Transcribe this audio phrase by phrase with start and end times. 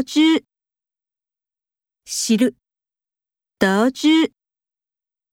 [0.00, 0.44] 得知，
[2.04, 2.54] する。
[3.58, 4.32] 得知，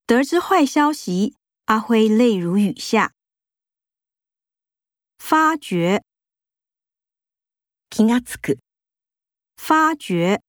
[0.07, 3.13] 得知坏消息，阿辉泪如雨下。
[5.19, 6.01] 发觉，
[7.91, 8.57] 気づく。
[9.55, 10.41] 发觉，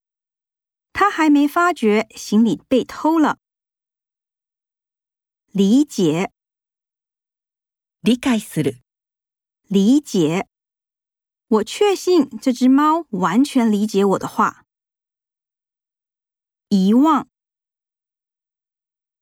[0.94, 3.38] 他还没发觉行李被偷了。
[5.48, 6.32] 理解，
[8.00, 8.80] 理解する。
[9.68, 10.46] 理解。
[11.48, 14.64] 我确信这只猫完全理解我的话。
[16.70, 17.28] 遗忘，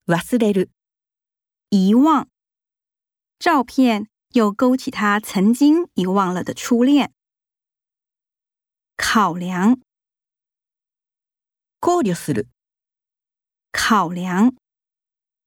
[0.07, 0.71] 忘れる。
[1.69, 2.27] 遗忘，
[3.39, 7.13] 照片又勾起他曾经遗忘了的初恋。
[8.97, 9.79] 考量、
[11.79, 12.49] 考慮する。
[13.71, 14.57] 考量，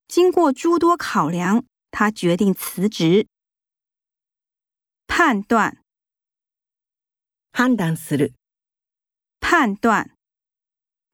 [0.08, 3.28] 经过诸多考量，他决定辞职。
[5.08, 5.84] 判断。
[7.60, 8.36] 判断する，
[9.42, 10.12] 判断，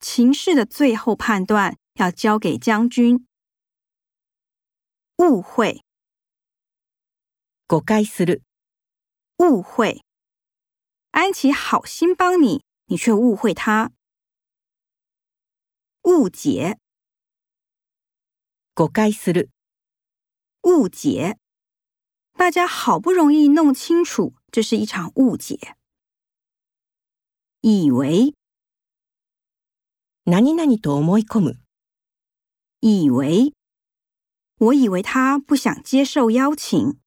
[0.01, 3.25] 情势的最后判断要交给将军。
[5.19, 5.81] 误会，
[7.69, 8.41] 誤解する，
[9.37, 10.03] 误会。
[11.11, 13.93] 安琪好心帮你，你却误会他。
[16.01, 16.77] 误解，
[18.75, 19.47] 誤解する，
[20.63, 21.37] 误解。
[22.33, 25.77] 大家好不容易弄清楚，这是一场误解。
[27.65, 28.33] 以为，
[30.25, 31.53] なになにと思い込む。
[32.81, 33.53] 以为，
[34.59, 36.97] 我以为他不想接受邀请。